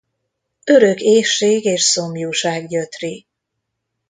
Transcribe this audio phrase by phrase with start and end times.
[0.65, 3.27] Örök éhség és szomjúság gyötri.